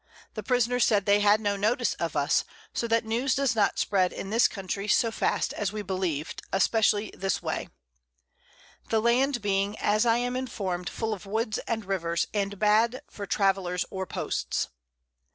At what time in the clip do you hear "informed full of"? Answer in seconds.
10.35-11.27